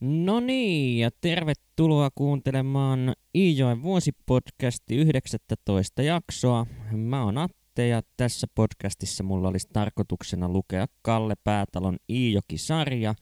No 0.00 0.40
niin, 0.40 0.98
ja 0.98 1.10
tervetuloa 1.20 2.08
kuuntelemaan 2.14 3.12
Iijoen 3.34 3.82
vuosipodcasti 3.82 4.96
19 4.96 6.02
jaksoa. 6.02 6.66
Mä 6.92 7.24
oon 7.24 7.38
Atte 7.38 7.88
ja 7.88 8.02
tässä 8.16 8.46
podcastissa 8.54 9.24
mulla 9.24 9.48
olisi 9.48 9.68
tarkoituksena 9.72 10.48
lukea 10.48 10.86
Kalle 11.02 11.34
Päätalon 11.44 11.96
Iijoki-sarja 12.10 13.14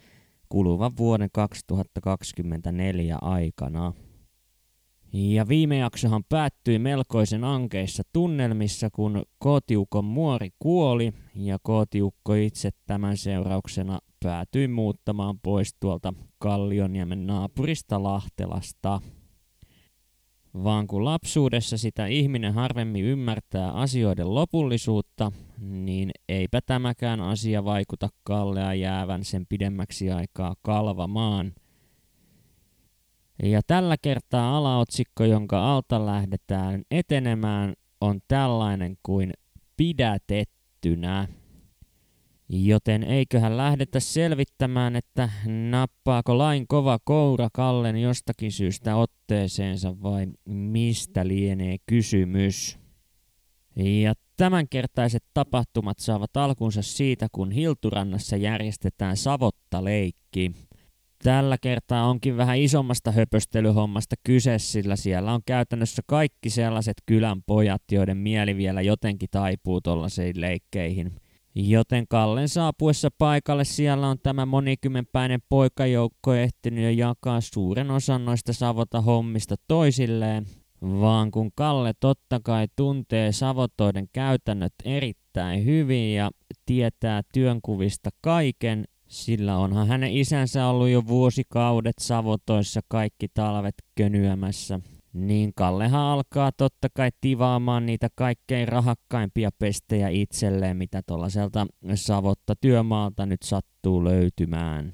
kuluvan 0.48 0.96
vuoden 0.96 1.28
2024 1.32 3.18
aikana. 3.22 3.92
Ja 5.12 5.48
viime 5.48 5.78
jaksohan 5.78 6.24
päättyi 6.28 6.78
melkoisen 6.78 7.44
ankeissa 7.44 8.02
tunnelmissa, 8.12 8.88
kun 8.92 9.22
kotiukon 9.38 10.04
muori 10.04 10.50
kuoli 10.58 11.12
ja 11.34 11.58
kotiukko 11.62 12.34
itse 12.34 12.70
tämän 12.86 13.16
seurauksena 13.16 13.98
päätyi 14.26 14.68
muuttamaan 14.68 15.38
pois 15.38 15.74
tuolta 15.80 16.14
Kallioniemen 16.38 17.26
naapurista 17.26 18.02
Lahtelasta. 18.02 19.00
Vaan 20.64 20.86
kun 20.86 21.04
lapsuudessa 21.04 21.78
sitä 21.78 22.06
ihminen 22.06 22.54
harvemmin 22.54 23.04
ymmärtää 23.04 23.72
asioiden 23.72 24.34
lopullisuutta, 24.34 25.32
niin 25.60 26.10
eipä 26.28 26.60
tämäkään 26.60 27.20
asia 27.20 27.64
vaikuta 27.64 28.08
Kallea 28.22 28.74
jäävän 28.74 29.24
sen 29.24 29.46
pidemmäksi 29.48 30.10
aikaa 30.10 30.54
kalvamaan. 30.62 31.52
Ja 33.42 33.60
tällä 33.66 33.96
kertaa 34.02 34.56
alaotsikko, 34.56 35.24
jonka 35.24 35.72
alta 35.74 36.06
lähdetään 36.06 36.82
etenemään, 36.90 37.74
on 38.00 38.20
tällainen 38.28 38.96
kuin 39.02 39.32
pidätettynä. 39.76 41.28
Joten 42.48 43.02
eiköhän 43.02 43.56
lähdetä 43.56 44.00
selvittämään, 44.00 44.96
että 44.96 45.28
nappaako 45.70 46.38
lain 46.38 46.66
kova 46.68 46.98
koura 47.04 47.48
Kallen 47.52 47.96
jostakin 47.96 48.52
syystä 48.52 48.96
otteeseensa 48.96 50.02
vai 50.02 50.26
mistä 50.44 51.28
lienee 51.28 51.76
kysymys. 51.86 52.78
Ja 53.76 54.14
tämänkertaiset 54.36 55.24
tapahtumat 55.34 55.98
saavat 55.98 56.36
alkunsa 56.36 56.82
siitä, 56.82 57.26
kun 57.32 57.50
Hilturannassa 57.50 58.36
järjestetään 58.36 59.16
Savotta-leikki. 59.16 60.52
Tällä 61.22 61.58
kertaa 61.58 62.08
onkin 62.08 62.36
vähän 62.36 62.58
isommasta 62.58 63.12
höpöstelyhommasta 63.12 64.16
kyse, 64.22 64.58
sillä 64.58 64.96
siellä 64.96 65.32
on 65.32 65.40
käytännössä 65.46 66.02
kaikki 66.06 66.50
sellaiset 66.50 66.96
kylän 67.06 67.42
pojat, 67.42 67.82
joiden 67.92 68.16
mieli 68.16 68.56
vielä 68.56 68.82
jotenkin 68.82 69.28
taipuu 69.30 69.80
tuollaisiin 69.80 70.40
leikkeihin– 70.40 71.12
Joten 71.58 72.08
Kallen 72.08 72.48
saapuessa 72.48 73.08
paikalle 73.18 73.64
siellä 73.64 74.08
on 74.08 74.18
tämä 74.22 74.46
monikymmenpäinen 74.46 75.40
poikajoukko 75.48 76.34
ehtinyt 76.34 76.84
jo 76.84 76.90
jakaa 76.90 77.40
suuren 77.40 77.90
osan 77.90 78.24
noista 78.24 78.52
savota 78.52 79.00
hommista 79.00 79.54
toisilleen, 79.68 80.46
vaan 80.82 81.30
kun 81.30 81.50
Kalle 81.54 81.92
totta 82.00 82.40
kai 82.44 82.66
tuntee 82.76 83.32
savotoiden 83.32 84.08
käytännöt 84.12 84.72
erittäin 84.84 85.64
hyvin 85.64 86.14
ja 86.14 86.30
tietää 86.66 87.22
työnkuvista 87.34 88.10
kaiken, 88.20 88.84
sillä 89.08 89.58
onhan 89.58 89.88
hänen 89.88 90.12
isänsä 90.12 90.66
ollut 90.66 90.88
jo 90.88 91.06
vuosikaudet 91.06 91.96
savotoissa 92.00 92.80
kaikki 92.88 93.28
talvet 93.34 93.74
könyämässä 93.94 94.80
niin 95.12 95.52
Kallehan 95.54 96.00
alkaa 96.00 96.52
totta 96.52 96.88
kai 96.94 97.10
tivaamaan 97.20 97.86
niitä 97.86 98.08
kaikkein 98.14 98.68
rahakkaimpia 98.68 99.50
pestejä 99.58 100.08
itselleen, 100.08 100.76
mitä 100.76 101.02
tuollaiselta 101.06 101.66
savotta 101.94 102.54
työmaalta 102.60 103.26
nyt 103.26 103.42
sattuu 103.42 104.04
löytymään. 104.04 104.92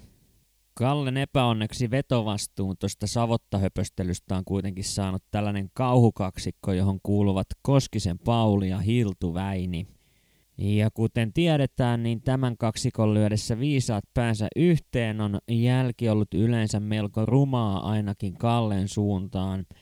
Kallen 0.75 1.17
epäonneksi 1.17 1.91
vetovastuun 1.91 2.77
tuosta 2.79 3.07
savottahöpöstelystä 3.07 4.37
on 4.37 4.45
kuitenkin 4.45 4.85
saanut 4.85 5.23
tällainen 5.31 5.71
kauhukaksikko, 5.75 6.73
johon 6.73 6.99
kuuluvat 7.03 7.47
Koskisen 7.63 8.19
Pauli 8.19 8.69
ja 8.69 8.79
Hiltu 8.79 9.35
Väini. 9.35 9.86
Ja 10.59 10.91
kuten 10.95 11.33
tiedetään, 11.33 12.03
niin 12.03 12.23
tämän 12.23 12.57
kaksikon 12.57 13.15
lyödessä 13.15 13.59
viisaat 13.59 14.05
päänsä 14.15 14.48
yhteen 14.57 15.20
on 15.20 15.39
jälki 15.51 16.09
ollut 16.09 16.35
yleensä 16.35 16.81
melko 16.81 17.27
rumaa 17.27 17.91
ainakin 17.91 18.39
Kallen 18.39 18.89
suuntaan– 18.89 19.65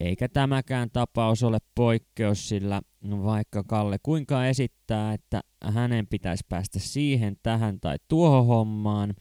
eikä 0.00 0.28
tämäkään 0.28 0.88
tapaus 0.92 1.42
ole 1.42 1.58
poikkeus, 1.74 2.48
sillä 2.48 2.80
vaikka 3.10 3.62
Kalle 3.64 3.96
kuinka 4.02 4.46
esittää, 4.46 5.12
että 5.12 5.40
hänen 5.64 6.06
pitäisi 6.06 6.44
päästä 6.48 6.78
siihen, 6.78 7.36
tähän 7.42 7.80
tai 7.80 7.96
tuohon 8.08 8.46
hommaan, 8.46 9.14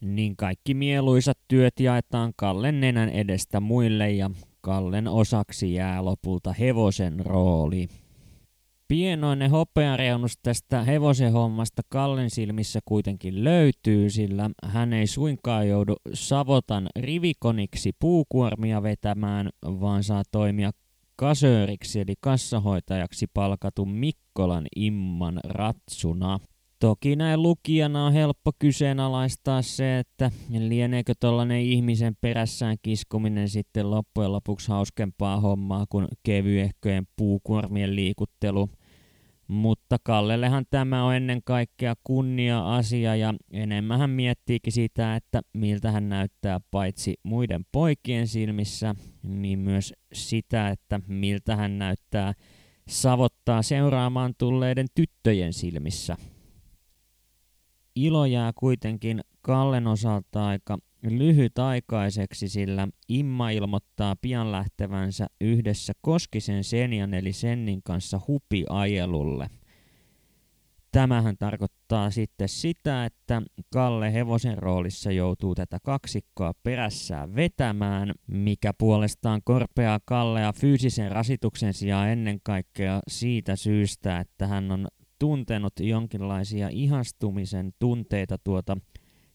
niin 0.00 0.36
kaikki 0.36 0.74
mieluisat 0.74 1.38
työt 1.48 1.80
jaetaan 1.80 2.32
Kallen 2.36 2.80
nenän 2.80 3.08
edestä 3.08 3.60
muille 3.60 4.10
ja 4.10 4.30
Kallen 4.60 5.08
osaksi 5.08 5.74
jää 5.74 6.04
lopulta 6.04 6.52
hevosen 6.52 7.20
rooli. 7.20 7.88
Pienoinen 8.94 9.50
hopeareunus 9.50 10.38
tästä 10.42 10.82
hevosen 10.82 11.32
hommasta 11.32 11.82
Kallen 11.88 12.30
silmissä 12.30 12.80
kuitenkin 12.84 13.44
löytyy, 13.44 14.10
sillä 14.10 14.50
hän 14.64 14.92
ei 14.92 15.06
suinkaan 15.06 15.68
joudu 15.68 15.96
Savotan 16.12 16.88
rivikoniksi 17.00 17.92
puukuormia 17.98 18.82
vetämään, 18.82 19.50
vaan 19.64 20.04
saa 20.04 20.22
toimia 20.32 20.70
kasööriksi 21.16 22.00
eli 22.00 22.14
kassahoitajaksi 22.20 23.26
palkatun 23.34 23.90
Mikkolan 23.90 24.66
Imman 24.76 25.40
ratsuna. 25.44 26.38
Toki 26.80 27.16
näin 27.16 27.42
lukijana 27.42 28.06
on 28.06 28.12
helppo 28.12 28.50
kyseenalaistaa 28.58 29.62
se, 29.62 29.98
että 29.98 30.30
lieneekö 30.58 31.12
tuollainen 31.20 31.60
ihmisen 31.60 32.16
perässään 32.20 32.76
kiskominen 32.82 33.48
sitten 33.48 33.90
loppujen 33.90 34.32
lopuksi 34.32 34.68
hauskempaa 34.68 35.40
hommaa 35.40 35.84
kuin 35.88 36.06
kevyehköjen 36.22 37.06
puukuormien 37.16 37.96
liikuttelu. 37.96 38.68
Mutta 39.48 39.96
Kallellehan 40.02 40.64
tämä 40.70 41.04
on 41.04 41.14
ennen 41.14 41.40
kaikkea 41.44 41.94
kunnia-asia 42.04 43.16
ja 43.16 43.34
enemmän 43.52 43.98
hän 43.98 44.10
miettiikin 44.10 44.72
sitä, 44.72 45.16
että 45.16 45.42
miltä 45.52 45.90
hän 45.90 46.08
näyttää 46.08 46.60
paitsi 46.70 47.14
muiden 47.22 47.66
poikien 47.72 48.28
silmissä, 48.28 48.94
niin 49.22 49.58
myös 49.58 49.92
sitä, 50.12 50.68
että 50.68 51.00
miltä 51.06 51.56
hän 51.56 51.78
näyttää 51.78 52.32
savottaa 52.88 53.62
seuraamaan 53.62 54.34
tulleiden 54.38 54.86
tyttöjen 54.94 55.52
silmissä. 55.52 56.16
Ilo 57.94 58.26
jää 58.26 58.52
kuitenkin 58.54 59.20
Kallen 59.42 59.86
osalta 59.86 60.46
aika 60.46 60.78
lyhytaikaiseksi, 61.04 62.48
sillä 62.48 62.88
Imma 63.08 63.50
ilmoittaa 63.50 64.16
pian 64.16 64.52
lähtevänsä 64.52 65.26
yhdessä 65.40 65.92
Koskisen 66.00 66.64
Senjan 66.64 67.14
eli 67.14 67.32
Sennin 67.32 67.82
kanssa 67.82 68.20
hupiajelulle. 68.28 69.50
Tämähän 70.92 71.36
tarkoittaa 71.38 72.10
sitten 72.10 72.48
sitä, 72.48 73.04
että 73.04 73.42
Kalle 73.72 74.12
hevosen 74.12 74.58
roolissa 74.58 75.10
joutuu 75.12 75.54
tätä 75.54 75.78
kaksikkoa 75.82 76.52
perässään 76.62 77.34
vetämään, 77.34 78.12
mikä 78.26 78.72
puolestaan 78.78 79.40
korpeaa 79.44 80.00
Kallea 80.04 80.52
fyysisen 80.52 81.12
rasituksen 81.12 81.72
sijaan 81.74 82.08
ennen 82.08 82.40
kaikkea 82.42 83.00
siitä 83.08 83.56
syystä, 83.56 84.20
että 84.20 84.46
hän 84.46 84.72
on 84.72 84.88
tuntenut 85.18 85.72
jonkinlaisia 85.80 86.68
ihastumisen 86.68 87.72
tunteita 87.78 88.38
tuota 88.44 88.76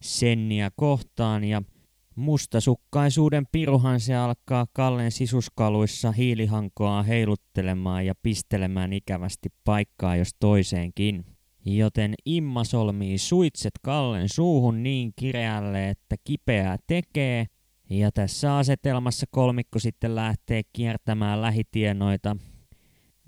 senniä 0.02 0.72
kohtaan 0.76 1.44
ja 1.44 1.62
mustasukkaisuuden 2.16 3.46
piruhan 3.52 4.00
se 4.00 4.16
alkaa 4.16 4.68
Kallen 4.74 5.12
sisuskaluissa 5.12 6.12
hiilihankoa 6.12 7.04
heiluttelemaan 7.04 8.06
ja 8.06 8.14
pistelemään 8.24 8.94
ikävästi 8.94 9.50
paikkaa 9.64 10.16
jos 10.16 10.30
toiseenkin. 10.40 11.26
Joten 11.66 12.14
Imma 12.26 12.64
solmii 12.64 13.18
suitset 13.18 13.74
Kallen 13.82 14.30
suuhun 14.30 14.84
niin 14.84 15.14
kireälle, 15.16 15.90
että 15.90 16.16
kipeää 16.24 16.78
tekee, 16.88 17.46
ja 17.90 18.12
tässä 18.12 18.58
asetelmassa 18.58 19.26
kolmikko 19.30 19.80
sitten 19.80 20.16
lähtee 20.16 20.62
kiertämään 20.74 21.42
lähitienoita 21.42 22.38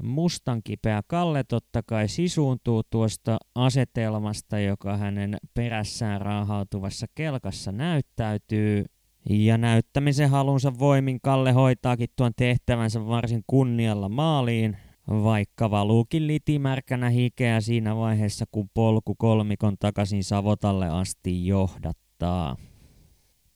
mustan 0.04 0.62
kipeä 0.64 1.02
Kalle 1.08 1.44
totta 1.44 1.84
kai 1.84 2.08
sisuuntuu 2.08 2.84
tuosta 2.90 3.38
asetelmasta, 3.56 4.60
joka 4.60 4.98
hänen 4.98 5.38
perässään 5.54 6.22
raahautuvassa 6.22 7.08
kelkassa 7.16 7.72
näyttäytyy. 7.72 8.86
Ja 9.30 9.58
näyttämisen 9.58 10.30
halunsa 10.30 10.80
voimin 10.80 11.22
Kalle 11.22 11.52
hoitaakin 11.52 12.10
tuon 12.16 12.32
tehtävänsä 12.36 13.06
varsin 13.06 13.44
kunnialla 13.48 14.10
maaliin, 14.10 14.78
vaikka 15.08 15.72
valuukin 15.72 16.28
litimärkänä 16.28 17.10
hikeä 17.10 17.62
siinä 17.62 17.96
vaiheessa, 17.96 18.46
kun 18.52 18.70
polku 18.74 19.16
kolmikon 19.16 19.76
takaisin 19.80 20.24
Savotalle 20.24 20.90
asti 20.90 21.48
johdattaa. 21.48 22.58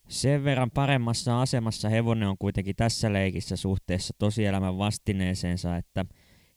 Sen 0.08 0.44
verran 0.44 0.72
paremmassa 0.72 1.42
asemassa 1.42 1.90
hevonen 1.90 2.30
on 2.30 2.38
kuitenkin 2.40 2.76
tässä 2.76 3.14
leikissä 3.14 3.56
suhteessa 3.56 4.14
tosielämän 4.18 4.78
vastineeseensa, 4.78 5.78
että 5.78 6.06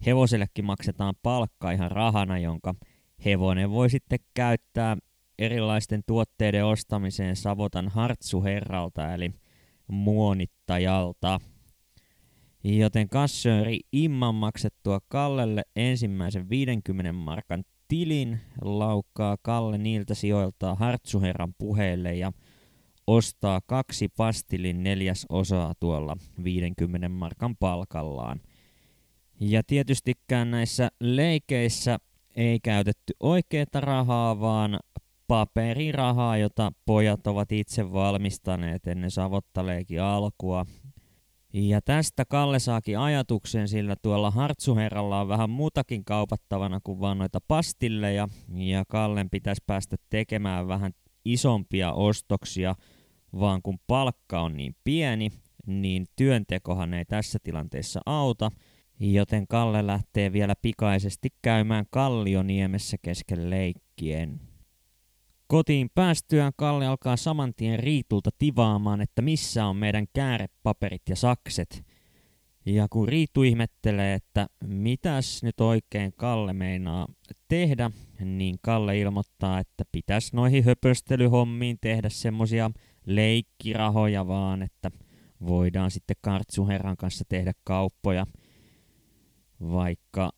hevosellekin 0.07 0.65
maksetaan 0.65 1.15
palkka 1.23 1.71
ihan 1.71 1.91
rahana, 1.91 2.39
jonka 2.39 2.75
hevonen 3.25 3.71
voi 3.71 3.91
sitten 3.91 4.19
käyttää 4.35 4.97
erilaisten 5.39 6.03
tuotteiden 6.07 6.65
ostamiseen 6.65 7.37
Savotan 7.37 7.89
Hartsuherralta 7.89 9.15
eli 9.15 9.31
muonittajalta. 9.89 11.41
Joten 12.65 13.09
kassööri 13.09 13.81
Imman 13.93 14.35
maksettua 14.35 15.01
Kallelle 15.09 15.63
ensimmäisen 15.77 16.49
50 16.49 17.13
markan 17.13 17.65
tilin 17.89 18.41
laukkaa 18.63 19.37
Kalle 19.43 19.79
niiltä 19.79 20.15
sijoilta 20.15 20.75
Hartsuherran 20.75 21.55
puheelle 21.59 22.15
ja 22.15 22.33
ostaa 23.07 23.61
kaksi 23.67 24.09
pastilin 24.17 24.83
neljäs 24.83 25.27
osaa 25.29 25.75
tuolla 25.81 26.17
50 26.45 27.09
markan 27.09 27.57
palkallaan. 27.57 28.41
Ja 29.41 29.63
tietystikään 29.63 30.51
näissä 30.51 30.91
leikeissä 31.01 31.99
ei 32.37 32.61
käytetty 32.61 33.13
oikeaa 33.21 33.67
rahaa, 33.75 34.41
vaan 34.41 34.81
paperirahaa, 35.27 36.37
jota 36.37 36.73
pojat 36.87 37.27
ovat 37.27 37.53
itse 37.53 37.93
valmistaneet 37.93 38.87
ennen 38.87 39.11
savottaleikin 39.11 40.03
alkua. 40.03 40.67
Ja 41.53 41.81
tästä 41.83 42.25
Kalle 42.25 42.59
saakin 42.59 42.99
ajatuksen, 42.99 43.69
sillä 43.69 43.97
tuolla 44.03 44.31
Hartsuherralla 44.31 45.21
on 45.21 45.29
vähän 45.29 45.51
muutakin 45.51 46.05
kaupattavana 46.05 46.81
kuin 46.85 47.01
vaan 47.01 47.19
noita 47.19 47.39
pastilleja, 47.49 48.29
ja 48.55 48.85
Kallen 48.89 49.31
pitäisi 49.31 49.63
päästä 49.67 49.97
tekemään 50.11 50.69
vähän 50.69 50.93
isompia 51.25 51.93
ostoksia, 51.93 52.75
vaan 53.41 53.63
kun 53.63 53.79
palkka 53.87 54.41
on 54.41 54.57
niin 54.57 54.77
pieni, 54.85 55.31
niin 55.67 56.07
työntekohan 56.17 56.95
ei 56.95 57.05
tässä 57.05 57.39
tilanteessa 57.43 58.01
auta, 58.07 58.51
joten 59.01 59.47
Kalle 59.47 59.87
lähtee 59.87 60.33
vielä 60.33 60.55
pikaisesti 60.63 61.29
käymään 61.43 61.85
Kallioniemessä 61.91 62.97
kesken 63.03 63.51
leikkien. 63.51 64.41
Kotiin 65.47 65.91
päästyään 65.95 66.53
Kalle 66.57 66.87
alkaa 66.87 67.17
saman 67.17 67.55
tien 67.55 67.79
Riitulta 67.79 68.31
tivaamaan, 68.39 69.01
että 69.01 69.23
missä 69.23 69.67
on 69.67 69.77
meidän 69.77 70.07
käärepaperit 70.13 71.03
ja 71.09 71.17
sakset. 71.17 71.85
Ja 72.67 72.87
kun 72.91 73.09
Riitu 73.09 73.43
ihmettelee, 73.43 74.15
että 74.15 74.47
mitäs 74.65 75.43
nyt 75.43 75.61
oikein 75.61 76.13
Kalle 76.17 76.53
meinaa 76.53 77.07
tehdä, 77.49 77.91
niin 78.21 78.57
Kalle 78.63 78.99
ilmoittaa, 78.99 79.59
että 79.59 79.85
pitäisi 79.93 80.37
noihin 80.37 80.65
höpöstelyhommiin 80.65 81.79
tehdä 81.81 82.09
semmosia 82.09 82.71
leikkirahoja 83.07 84.27
vaan, 84.27 84.63
että 84.63 84.91
voidaan 85.47 85.91
sitten 85.91 86.17
Kartsuherran 86.21 86.97
kanssa 86.97 87.25
tehdä 87.29 87.53
kauppoja. 87.65 88.27
Vaikka 89.61 90.31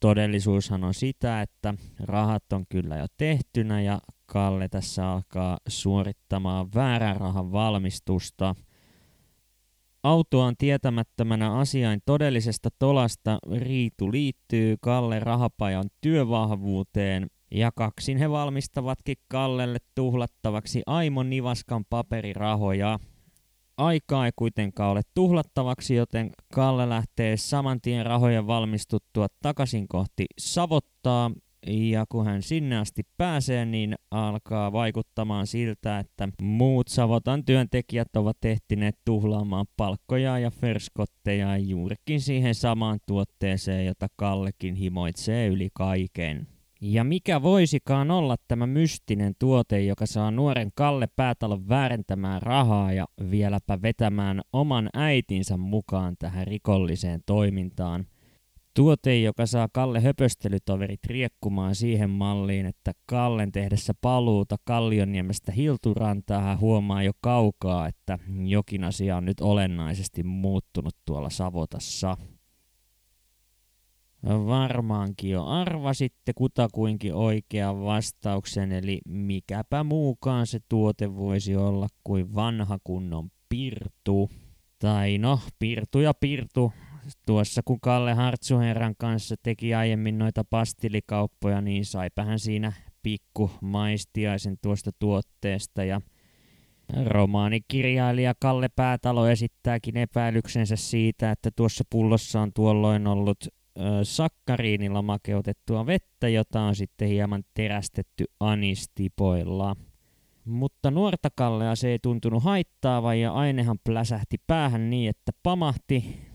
todellisuushan 0.00 0.84
on 0.84 0.94
sitä, 0.94 1.42
että 1.42 1.74
rahat 2.00 2.52
on 2.52 2.64
kyllä 2.68 2.96
jo 2.96 3.06
tehtynä 3.16 3.80
ja 3.80 4.00
Kalle 4.26 4.68
tässä 4.68 5.12
alkaa 5.12 5.58
suorittamaan 5.68 6.68
väärän 6.74 7.16
rahan 7.16 7.52
valmistusta. 7.52 8.54
Autoaan 10.02 10.54
tietämättömänä 10.58 11.52
asiain 11.52 12.00
todellisesta 12.06 12.68
tolasta 12.78 13.38
Riitu 13.56 14.12
liittyy 14.12 14.76
Kalle 14.80 15.20
rahapajan 15.20 15.90
työvahvuuteen 16.00 17.26
ja 17.50 17.72
kaksin 17.72 18.18
he 18.18 18.30
valmistavatkin 18.30 19.16
Kallelle 19.28 19.78
tuhlattavaksi 19.94 20.82
Aimon 20.86 21.30
Nivaskan 21.30 21.84
paperirahoja. 21.90 22.98
Aikaa 23.78 24.26
ei 24.26 24.32
kuitenkaan 24.36 24.90
ole 24.90 25.00
tuhlattavaksi, 25.14 25.94
joten 25.94 26.30
Kalle 26.54 26.88
lähtee 26.88 27.36
saman 27.36 27.80
tien 27.80 28.06
rahojen 28.06 28.46
valmistuttua 28.46 29.26
takaisin 29.42 29.88
kohti 29.88 30.26
Savottaa. 30.38 31.30
Ja 31.66 32.04
kun 32.08 32.26
hän 32.26 32.42
sinne 32.42 32.78
asti 32.78 33.02
pääsee, 33.16 33.64
niin 33.64 33.94
alkaa 34.10 34.72
vaikuttamaan 34.72 35.46
siltä, 35.46 35.98
että 35.98 36.28
muut 36.42 36.88
Savotan 36.88 37.44
työntekijät 37.44 38.16
ovat 38.16 38.44
ehtineet 38.44 38.98
tuhlaamaan 39.04 39.66
palkkoja 39.76 40.38
ja 40.38 40.50
ferskotteja 40.50 41.56
juurikin 41.56 42.20
siihen 42.20 42.54
samaan 42.54 42.98
tuotteeseen, 43.06 43.86
jota 43.86 44.06
Kallekin 44.16 44.74
himoitsee 44.74 45.46
yli 45.46 45.68
kaiken. 45.74 46.57
Ja 46.80 47.04
mikä 47.04 47.42
voisikaan 47.42 48.10
olla 48.10 48.36
tämä 48.48 48.66
mystinen 48.66 49.34
tuote, 49.38 49.84
joka 49.84 50.06
saa 50.06 50.30
nuoren 50.30 50.70
Kalle 50.74 51.08
Päätalon 51.16 51.68
väärentämään 51.68 52.42
rahaa 52.42 52.92
ja 52.92 53.06
vieläpä 53.30 53.82
vetämään 53.82 54.40
oman 54.52 54.90
äitinsä 54.94 55.56
mukaan 55.56 56.16
tähän 56.18 56.46
rikolliseen 56.46 57.20
toimintaan. 57.26 58.06
Tuote, 58.74 59.20
joka 59.20 59.46
saa 59.46 59.68
Kalle 59.72 60.00
höpöstelytoverit 60.00 61.04
riekkumaan 61.06 61.74
siihen 61.74 62.10
malliin, 62.10 62.66
että 62.66 62.92
Kallen 63.06 63.52
tehdessä 63.52 63.92
paluuta 64.00 64.56
Kallionniemestä 64.64 65.52
Hilturantaa 65.52 66.42
hän 66.42 66.60
huomaa 66.60 67.02
jo 67.02 67.12
kaukaa, 67.20 67.88
että 67.88 68.18
jokin 68.44 68.84
asia 68.84 69.16
on 69.16 69.24
nyt 69.24 69.40
olennaisesti 69.40 70.22
muuttunut 70.22 70.96
tuolla 71.04 71.30
Savotassa. 71.30 72.16
Varmaankin 74.24 75.30
jo 75.30 75.44
arvasitte 75.44 76.32
kutakuinkin 76.34 77.14
oikean 77.14 77.84
vastauksen, 77.84 78.72
eli 78.72 79.00
mikäpä 79.08 79.84
muukaan 79.84 80.46
se 80.46 80.58
tuote 80.68 81.16
voisi 81.16 81.56
olla 81.56 81.86
kuin 82.04 82.34
vanha 82.34 82.78
kunnon 82.84 83.30
pirtu. 83.48 84.30
Tai 84.78 85.18
no, 85.18 85.40
pirtu 85.58 86.00
ja 86.00 86.14
pirtu. 86.14 86.72
Tuossa 87.26 87.62
kun 87.64 87.80
Kalle 87.80 88.14
Hartsuherran 88.14 88.94
kanssa 88.98 89.34
teki 89.42 89.74
aiemmin 89.74 90.18
noita 90.18 90.44
pastillikauppoja, 90.44 91.60
niin 91.60 91.84
saipähän 91.84 92.38
siinä 92.38 92.72
pikku 93.02 93.50
maistiaisen 93.60 94.56
tuosta 94.62 94.90
tuotteesta 94.98 95.84
ja 95.84 96.00
Romaanikirjailija 97.06 98.34
Kalle 98.40 98.68
Päätalo 98.68 99.28
esittääkin 99.28 99.96
epäilyksensä 99.96 100.76
siitä, 100.76 101.30
että 101.30 101.50
tuossa 101.56 101.84
pullossa 101.90 102.40
on 102.40 102.52
tuolloin 102.52 103.06
ollut 103.06 103.48
sakkariinilla 104.02 105.02
makeutettua 105.02 105.86
vettä, 105.86 106.28
jota 106.28 106.60
on 106.60 106.76
sitten 106.76 107.08
hieman 107.08 107.44
terästetty 107.54 108.24
anistipoilla. 108.40 109.76
Mutta 110.44 110.90
nuorta 110.90 111.28
Kallea 111.34 111.76
se 111.76 111.88
ei 111.88 111.98
tuntunut 112.02 112.44
haittaavan 112.44 113.20
ja 113.20 113.32
ainehan 113.32 113.78
pläsähti 113.84 114.36
päähän 114.46 114.90
niin, 114.90 115.10
että 115.10 115.32
pamahti. 115.42 116.28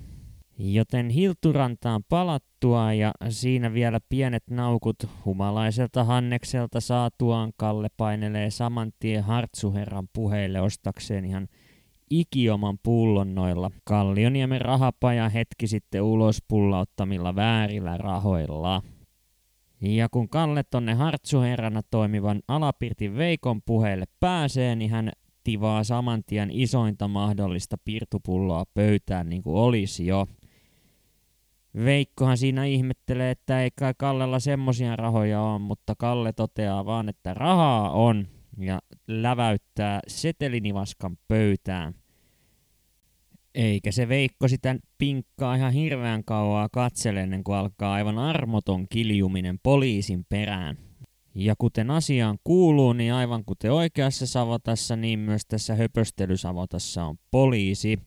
Joten 0.58 1.10
Hilturantaan 1.10 2.04
palattua 2.10 2.94
ja 2.94 3.12
siinä 3.30 3.74
vielä 3.74 4.00
pienet 4.10 4.44
naukut 4.50 4.96
humalaiselta 5.26 6.04
Hannekselta 6.04 6.80
saatuaan 6.80 7.52
Kalle 7.58 7.88
painelee 7.98 8.50
saman 8.50 8.92
tien 9.00 9.24
Hartsuherran 9.24 10.08
puheille 10.14 10.62
ostakseen 10.62 11.26
ihan 11.26 11.48
ikioman 12.10 12.78
pullon 12.84 13.36
noilla 13.36 13.72
Kallioniemen 13.84 14.62
rahapaja 14.62 15.30
hetki 15.30 15.68
sitten 15.68 16.02
ulos 16.02 16.44
pullauttamilla 16.48 17.36
väärillä 17.36 17.98
rahoilla. 17.98 18.82
Ja 19.82 20.10
kun 20.10 20.30
Kalle 20.30 20.64
tonne 20.64 20.94
hartsuherrana 20.94 21.82
toimivan 21.92 22.42
Alapirtin 22.48 23.18
Veikon 23.18 23.62
puheelle 23.62 24.06
pääsee, 24.20 24.76
niin 24.76 24.92
hän 24.92 25.12
tivaa 25.44 25.84
saman 25.84 26.24
tien 26.24 26.50
isointa 26.52 27.08
mahdollista 27.08 27.78
pirtupulloa 27.86 28.64
pöytään 28.74 29.30
niin 29.30 29.44
kuin 29.44 29.56
olisi 29.56 30.08
jo. 30.08 30.28
Veikkohan 31.86 32.38
siinä 32.38 32.66
ihmettelee, 32.66 33.32
että 33.32 33.62
ei 33.62 33.72
kai 33.72 33.94
Kallella 33.98 34.40
semmosia 34.40 34.96
rahoja 34.96 35.42
ole, 35.42 35.60
mutta 35.60 35.94
Kalle 35.98 36.34
toteaa 36.34 36.86
vaan, 36.86 37.10
että 37.10 37.34
rahaa 37.34 37.90
on 37.92 38.28
ja 38.58 38.82
läväyttää 39.08 40.00
setelinivaskan 40.08 41.18
pöytään. 41.28 41.94
Eikä 43.56 43.92
se 43.92 44.10
Veikko 44.10 44.48
sitä 44.48 44.76
pinkkaa 44.98 45.56
ihan 45.56 45.74
hirveän 45.74 46.24
kauaa 46.24 46.70
katsele 46.70 47.22
ennen 47.22 47.44
kuin 47.44 47.58
alkaa 47.58 47.94
aivan 47.94 48.18
armoton 48.18 48.88
kiljuminen 48.90 49.60
poliisin 49.64 50.26
perään. 50.30 50.78
Ja 51.36 51.56
kuten 51.58 51.92
asiaan 51.92 52.38
kuuluu, 52.44 52.94
niin 52.94 53.14
aivan 53.14 53.46
kuten 53.46 53.72
oikeassa 53.72 54.28
Savotassa, 54.28 54.96
niin 54.96 55.20
myös 55.20 55.46
tässä 55.46 55.76
höpöstelysavotassa 55.76 57.06
on 57.06 57.18
poliisi. 57.32 58.00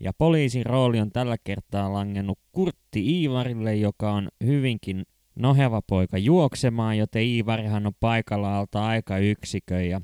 Ja 0.00 0.12
poliisin 0.18 0.66
rooli 0.66 1.00
on 1.00 1.12
tällä 1.12 1.36
kertaa 1.44 1.92
langennut 1.92 2.38
Kurtti 2.52 3.06
Iivarille, 3.06 3.76
joka 3.76 4.12
on 4.12 4.28
hyvinkin 4.44 5.02
noheva 5.34 5.82
poika 5.82 6.18
juoksemaan, 6.18 6.98
joten 6.98 7.22
Iivarihan 7.22 7.86
on 7.86 7.92
paikalla 8.00 8.58
alta 8.58 8.86
aika 8.86 9.18
yksikö 9.18 9.82
ja 9.82 10.00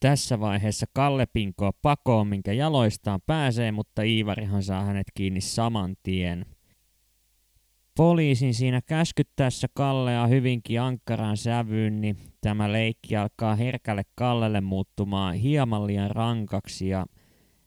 tässä 0.00 0.40
vaiheessa 0.40 0.86
Kalle 0.92 1.26
pinkoo 1.26 1.72
pakoon, 1.82 2.26
minkä 2.26 2.52
jaloistaan 2.52 3.20
pääsee, 3.26 3.72
mutta 3.72 4.02
Iivarihan 4.02 4.62
saa 4.62 4.84
hänet 4.84 5.06
kiinni 5.14 5.40
saman 5.40 5.96
tien. 6.02 6.46
Poliisin 7.96 8.54
siinä 8.54 8.80
käskyttäessä 8.86 9.68
Kallea 9.74 10.26
hyvinkin 10.26 10.80
ankkaraan 10.80 11.36
sävyyn, 11.36 12.00
niin 12.00 12.16
tämä 12.40 12.72
leikki 12.72 13.16
alkaa 13.16 13.54
herkälle 13.54 14.02
Kallelle 14.14 14.60
muuttumaan 14.60 15.34
hieman 15.34 15.86
liian 15.86 16.10
rankaksi 16.10 16.88
ja 16.88 17.06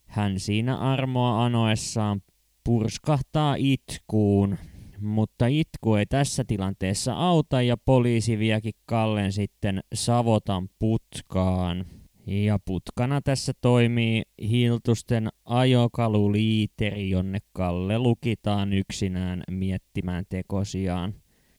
hän 0.06 0.40
siinä 0.40 0.78
armoa 0.78 1.46
anoessaan 1.46 2.22
purskahtaa 2.64 3.56
itkuun. 3.58 4.58
Mutta 5.00 5.48
itku 5.48 5.96
ei 5.96 6.06
tässä 6.06 6.44
tilanteessa 6.48 7.14
auta 7.14 7.62
ja 7.62 7.78
poliisi 7.78 8.40
viekin 8.40 8.74
Kallen 8.86 9.32
sitten 9.32 9.80
Savotan 9.94 10.70
putkaan. 10.80 11.86
Ja 12.28 12.60
putkana 12.66 13.22
tässä 13.22 13.54
toimii 13.62 14.24
Hiltusten 14.50 15.30
ajokaluliiteri, 15.46 17.10
jonne 17.10 17.40
Kalle 17.54 18.00
lukitaan 18.00 18.74
yksinään 18.74 19.44
miettimään 19.52 20.26
tekosiaan. 20.30 21.14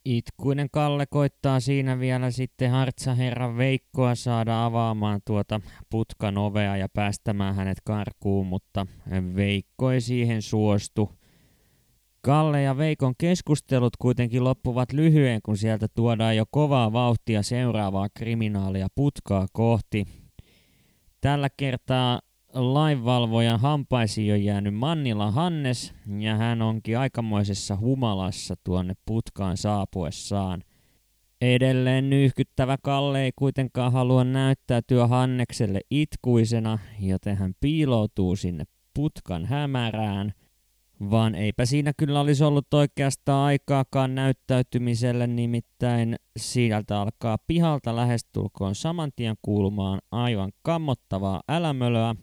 Itkuinen 0.05 0.69
Kalle 0.73 1.07
koittaa 1.07 1.61
siinä 1.61 1.99
vielä 1.99 2.31
sitten 2.31 2.71
Hartsa-herran 2.71 3.57
Veikkoa 3.57 4.15
saada 4.15 4.65
avaamaan 4.65 5.21
tuota 5.27 5.61
putkan 5.91 6.39
ovea 6.39 6.77
ja 6.77 6.89
päästämään 6.89 7.55
hänet 7.55 7.79
karkuun, 7.85 8.47
mutta 8.47 8.87
Veikko 9.37 9.91
ei 9.91 10.01
siihen 10.01 10.43
suostu. 10.43 11.11
Kalle 12.27 12.63
ja 12.63 12.77
Veikon 12.77 13.15
keskustelut 13.19 13.97
kuitenkin 13.97 14.45
loppuvat 14.45 14.93
lyhyen, 14.93 15.41
kun 15.43 15.57
sieltä 15.57 15.87
tuodaan 15.95 16.37
jo 16.37 16.45
kovaa 16.51 16.93
vauhtia 16.93 17.43
seuraavaa 17.43 18.09
kriminaalia 18.15 18.87
putkaa 18.95 19.47
kohti. 19.53 20.05
Tällä 21.21 21.49
kertaa 21.57 22.21
lainvalvojan 22.55 23.61
hampaisiin 23.61 24.33
on 24.33 24.45
jäänyt 24.45 24.75
Mannila 24.75 25.31
Hannes 25.31 25.95
ja 26.19 26.37
hän 26.37 26.63
onkin 26.63 26.99
aikamoisessa 26.99 27.77
humalassa 27.77 28.55
tuonne 28.65 28.95
putkaan 29.07 29.57
saapuessaan. 29.57 30.63
Edelleen 31.41 32.11
nyyhkyttävä 32.11 32.77
Kalle 32.83 33.23
ei 33.23 33.33
kuitenkaan 33.37 33.93
halua 33.93 34.25
näyttäytyä 34.25 35.07
Hannekselle 35.07 35.81
itkuisena, 35.91 36.79
joten 37.01 37.37
hän 37.37 37.53
piiloutuu 37.61 38.37
sinne 38.37 38.65
putkan 38.95 39.45
hämärään– 39.45 40.33
vaan 41.11 41.35
eipä 41.35 41.67
siinä 41.67 41.93
kyllä 41.97 42.21
olisi 42.21 42.45
ollut 42.45 42.75
oikeastaan 42.75 43.47
aikaakaan 43.47 44.15
näyttäytymiselle, 44.15 45.27
nimittäin 45.27 46.17
sieltä 46.37 47.01
alkaa 47.01 47.39
pihalta 47.47 47.97
lähestulkoon 47.97 48.75
saman 48.75 49.11
tien 49.17 49.37
kuulumaan 49.43 50.01
aivan 50.11 50.53
kammottavaa 50.63 51.43
älämölöä, 51.49 52.15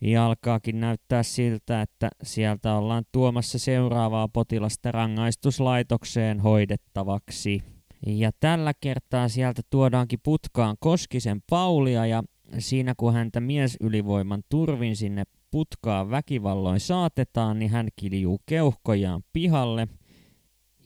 ja 0.00 0.26
alkaakin 0.26 0.80
näyttää 0.80 1.22
siltä, 1.22 1.82
että 1.82 2.08
sieltä 2.22 2.74
ollaan 2.74 3.04
tuomassa 3.12 3.58
seuraavaa 3.58 4.28
potilasta 4.28 4.92
rangaistuslaitokseen 4.92 6.40
hoidettavaksi. 6.40 7.62
Ja 8.06 8.30
tällä 8.40 8.72
kertaa 8.80 9.28
sieltä 9.28 9.62
tuodaankin 9.70 10.18
putkaan 10.24 10.76
Koskisen 10.80 11.40
Paulia 11.50 12.06
ja 12.06 12.22
siinä 12.58 12.94
kun 12.96 13.14
häntä 13.14 13.40
miesylivoiman 13.40 14.42
turvin 14.48 14.96
sinne 14.96 15.24
putkaa 15.56 16.10
väkivalloin 16.10 16.80
saatetaan, 16.80 17.58
niin 17.58 17.70
hän 17.70 17.88
kiljuu 17.96 18.40
keuhkojaan 18.46 19.22
pihalle. 19.32 19.88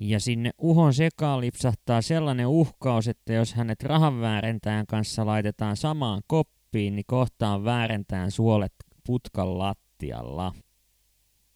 Ja 0.00 0.20
sinne 0.20 0.50
uhon 0.58 0.94
sekaan 0.94 1.40
lipsahtaa 1.40 2.02
sellainen 2.02 2.46
uhkaus, 2.46 3.08
että 3.08 3.32
jos 3.32 3.54
hänet 3.54 3.82
rahanväärentäjän 3.82 4.86
kanssa 4.86 5.26
laitetaan 5.26 5.76
samaan 5.76 6.22
koppiin, 6.26 6.96
niin 6.96 7.04
kohtaan 7.06 7.64
väärentään 7.64 8.30
suolet 8.30 8.72
putkan 9.06 9.58
lattialla. 9.58 10.52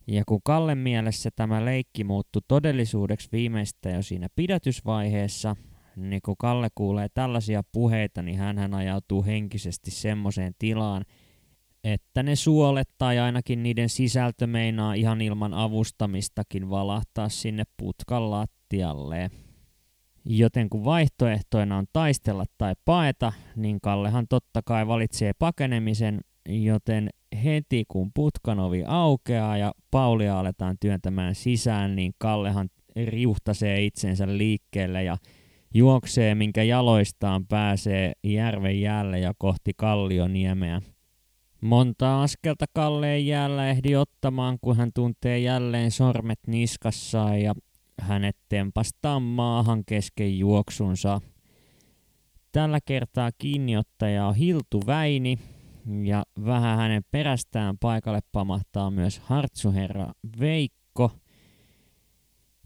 Ja 0.06 0.22
kun 0.26 0.40
Kallen 0.44 0.78
mielessä 0.78 1.30
tämä 1.36 1.64
leikki 1.64 2.04
muuttui 2.04 2.42
todellisuudeksi 2.48 3.28
viimeistä 3.32 3.90
jo 3.90 4.02
siinä 4.02 4.28
pidätysvaiheessa, 4.36 5.56
niin 5.96 6.22
kun 6.24 6.36
Kalle 6.38 6.68
kuulee 6.74 7.08
tällaisia 7.08 7.62
puheita, 7.72 8.22
niin 8.22 8.38
hän 8.38 8.74
ajautuu 8.74 9.24
henkisesti 9.24 9.90
semmoiseen 9.90 10.54
tilaan, 10.58 11.04
että 11.84 12.22
ne 12.22 12.36
suolet 12.36 12.88
tai 12.98 13.18
ainakin 13.18 13.62
niiden 13.62 13.88
sisältö 13.88 14.46
meinaa 14.46 14.94
ihan 14.94 15.20
ilman 15.20 15.54
avustamistakin 15.54 16.70
valahtaa 16.70 17.28
sinne 17.28 17.64
putkan 17.76 18.30
lattialle. 18.30 19.30
Joten 20.24 20.70
kun 20.70 20.84
vaihtoehtoina 20.84 21.76
on 21.76 21.86
taistella 21.92 22.44
tai 22.58 22.74
paeta, 22.84 23.32
niin 23.56 23.80
Kallehan 23.80 24.26
totta 24.28 24.60
kai 24.64 24.86
valitsee 24.86 25.32
pakenemisen, 25.38 26.20
joten 26.48 27.10
heti 27.44 27.84
kun 27.88 28.10
putkan 28.14 28.60
ovi 28.60 28.82
aukeaa 28.86 29.56
ja 29.56 29.72
Paulia 29.90 30.38
aletaan 30.38 30.76
työntämään 30.80 31.34
sisään, 31.34 31.96
niin 31.96 32.12
Kallehan 32.18 32.68
riuhtasee 33.06 33.84
itsensä 33.84 34.36
liikkeelle 34.38 35.02
ja 35.02 35.16
juoksee, 35.74 36.34
minkä 36.34 36.62
jaloistaan 36.62 37.46
pääsee 37.46 38.12
järven 38.24 38.80
jäälle 38.80 39.18
ja 39.18 39.32
kohti 39.38 39.72
Kallioniemeä. 39.76 40.80
Monta 41.64 42.22
askelta 42.22 42.64
Kalleen 42.72 43.26
jäällä 43.26 43.70
ehdi 43.70 43.96
ottamaan, 43.96 44.58
kun 44.60 44.76
hän 44.76 44.90
tuntee 44.94 45.38
jälleen 45.38 45.90
sormet 45.90 46.38
niskassaan 46.46 47.40
ja 47.40 47.54
hänet 48.00 48.36
tempastaa 48.48 49.20
maahan 49.20 49.84
kesken 49.86 50.38
juoksunsa. 50.38 51.20
Tällä 52.52 52.78
kertaa 52.84 53.30
kiinniottaja 53.38 54.26
on 54.26 54.34
Hiltu 54.34 54.82
Väini 54.86 55.38
ja 56.02 56.22
vähän 56.46 56.76
hänen 56.76 57.02
perästään 57.10 57.78
paikalle 57.78 58.20
pamahtaa 58.32 58.90
myös 58.90 59.18
hartsuherra 59.18 60.12
Veikko. 60.40 61.10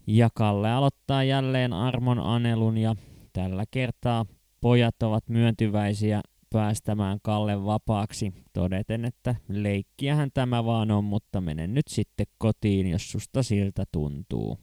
Ja 0.07 0.29
Kalle 0.33 0.71
aloittaa 0.71 1.23
jälleen 1.23 1.73
armon 1.73 2.19
anelun 2.19 2.77
ja 2.77 2.95
tällä 3.33 3.63
kertaa 3.71 4.25
pojat 4.61 5.03
ovat 5.03 5.29
myöntyväisiä 5.29 6.21
päästämään 6.53 7.19
Kalle 7.23 7.65
vapaaksi, 7.65 8.33
todeten, 8.53 9.05
että 9.05 9.35
leikkiähän 9.47 10.29
tämä 10.33 10.65
vaan 10.65 10.91
on, 10.91 11.03
mutta 11.03 11.41
mene 11.41 11.67
nyt 11.67 11.87
sitten 11.87 12.27
kotiin, 12.37 12.87
jos 12.87 13.11
susta 13.11 13.43
siltä 13.43 13.83
tuntuu. 13.91 14.59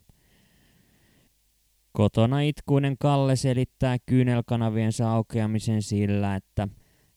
Kotona 1.93 2.41
itkuinen 2.41 2.97
Kalle 2.99 3.37
selittää 3.37 3.97
kyynelkanaviensa 4.07 5.13
aukeamisen 5.13 5.83
sillä, 5.83 6.37
että 6.37 6.69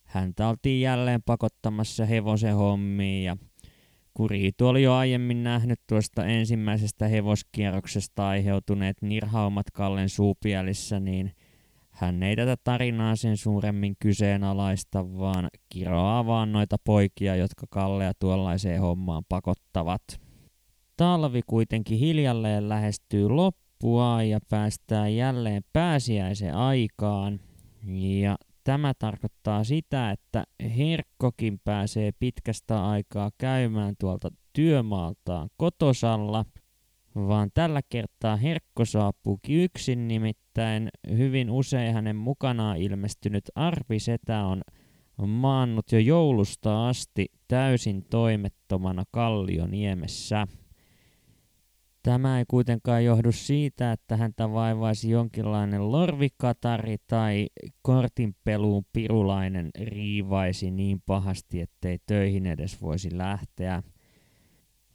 häntä 0.03 0.49
oltiin 0.49 0.81
jälleen 0.81 1.23
pakottamassa 1.23 2.05
hevosen 2.05 2.55
hommiin 2.55 3.23
ja 3.23 3.37
kun 4.13 4.29
Riitu 4.29 4.67
oli 4.67 4.83
jo 4.83 4.93
aiemmin 4.93 5.43
nähnyt 5.43 5.79
tuosta 5.87 6.25
ensimmäisestä 6.25 7.07
hevoskierroksesta 7.07 8.27
aiheutuneet 8.27 9.01
nirhaumat 9.01 9.71
Kallen 9.71 10.09
suupielissä, 10.09 10.99
niin– 10.99 11.31
hän 11.99 12.23
ei 12.23 12.35
tätä 12.35 12.55
tarinaa 12.63 13.15
sen 13.15 13.37
suuremmin 13.37 13.95
kyseenalaista, 13.99 15.17
vaan 15.17 15.47
kiroaa 15.69 16.25
vaan 16.25 16.51
noita 16.51 16.75
poikia, 16.83 17.35
jotka 17.35 17.65
Kallea 17.69 18.11
tuollaiseen 18.19 18.81
hommaan 18.81 19.23
pakottavat. 19.29 20.01
Talvi 20.97 21.41
kuitenkin 21.47 21.99
hiljalleen 21.99 22.69
lähestyy 22.69 23.29
loppua 23.29 24.23
ja 24.23 24.39
päästään 24.49 25.15
jälleen 25.15 25.63
pääsiäisen 25.73 26.55
aikaan. 26.55 27.39
Ja 28.21 28.35
tämä 28.63 28.93
tarkoittaa 28.99 29.63
sitä, 29.63 30.11
että 30.11 30.43
Herkkokin 30.77 31.59
pääsee 31.63 32.11
pitkästä 32.19 32.87
aikaa 32.87 33.29
käymään 33.37 33.95
tuolta 33.99 34.29
työmaaltaan 34.53 35.49
kotosalla– 35.57 36.45
vaan 37.27 37.49
tällä 37.53 37.81
kertaa 37.89 38.35
Herkko 38.35 38.85
saapuukin 38.85 39.63
yksin, 39.63 40.07
nimittäin 40.07 40.89
hyvin 41.17 41.49
usein 41.51 41.93
hänen 41.93 42.15
mukanaan 42.15 42.77
ilmestynyt 42.77 43.43
Arpisetä 43.55 44.43
on 44.43 44.61
maannut 45.27 45.91
jo 45.91 45.99
joulusta 45.99 46.87
asti 46.87 47.25
täysin 47.47 48.05
toimettomana 48.09 49.03
Kallioniemessä. 49.11 50.47
Tämä 52.03 52.39
ei 52.39 52.45
kuitenkaan 52.47 53.05
johdu 53.05 53.31
siitä, 53.31 53.91
että 53.91 54.17
häntä 54.17 54.51
vaivaisi 54.51 55.09
jonkinlainen 55.09 55.91
lorvikatari 55.91 56.97
tai 57.07 57.47
kortinpeluun 57.81 58.85
pirulainen 58.93 59.69
riivaisi 59.83 60.71
niin 60.71 61.01
pahasti, 61.05 61.61
ettei 61.61 61.97
töihin 62.05 62.45
edes 62.45 62.81
voisi 62.81 63.17
lähteä– 63.17 63.83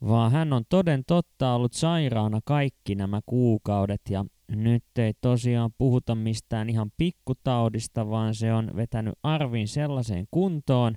vaan 0.09 0.33
hän 0.33 0.53
on 0.53 0.65
toden 0.69 1.03
totta 1.07 1.55
ollut 1.55 1.73
sairaana 1.73 2.41
kaikki 2.45 2.95
nämä 2.95 3.21
kuukaudet 3.27 4.01
ja 4.11 4.25
nyt 4.49 4.85
ei 4.99 5.13
tosiaan 5.21 5.71
puhuta 5.79 6.15
mistään 6.15 6.71
ihan 6.71 6.91
pikkutaudista, 6.97 8.09
vaan 8.11 8.35
se 8.35 8.53
on 8.53 8.71
vetänyt 8.77 9.15
Arvin 9.23 9.69
sellaiseen 9.69 10.27
kuntoon, 10.31 10.95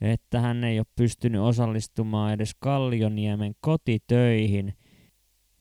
että 0.00 0.40
hän 0.40 0.64
ei 0.64 0.78
ole 0.78 0.86
pystynyt 0.96 1.40
osallistumaan 1.40 2.32
edes 2.32 2.54
Kallioniemen 2.58 3.54
kotitöihin. 3.60 4.74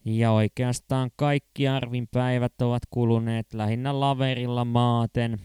Ja 0.05 0.31
oikeastaan 0.31 1.09
kaikki 1.15 1.67
Arvin 1.67 2.07
päivät 2.11 2.61
ovat 2.61 2.83
kuluneet 2.89 3.53
lähinnä 3.53 3.99
laverilla 3.99 4.65
maaten, 4.65 5.39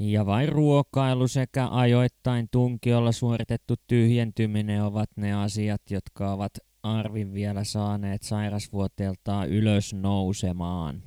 ja 0.00 0.26
vain 0.26 0.48
ruokailu 0.48 1.28
sekä 1.28 1.68
ajoittain 1.70 2.48
tunkiolla 2.50 3.12
suoritettu 3.12 3.74
tyhjentyminen 3.86 4.84
ovat 4.84 5.10
ne 5.16 5.34
asiat, 5.34 5.82
jotka 5.90 6.32
ovat 6.32 6.52
Arvin 6.86 7.34
vielä 7.34 7.64
saaneet 7.64 8.22
sairasvuoteeltaan 8.22 9.48
ylös 9.48 9.94
nousemaan. 9.94 11.02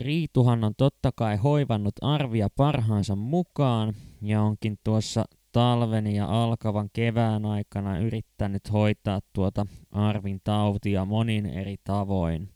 Riituhan 0.00 0.64
on 0.64 0.74
totta 0.76 1.12
kai 1.14 1.36
hoivannut 1.36 1.94
Arvia 2.02 2.48
parhaansa 2.56 3.16
mukaan 3.16 3.94
ja 4.22 4.42
onkin 4.42 4.78
tuossa 4.84 5.24
talven 5.52 6.06
ja 6.06 6.44
alkavan 6.44 6.90
kevään 6.92 7.44
aikana 7.46 7.98
yrittänyt 7.98 8.72
hoitaa 8.72 9.20
tuota 9.32 9.66
Arvin 9.90 10.40
tautia 10.44 11.04
monin 11.04 11.46
eri 11.46 11.76
tavoin. 11.84 12.48